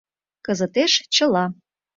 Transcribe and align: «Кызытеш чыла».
«Кызытеш 0.45 0.93
чыла». 1.13 1.45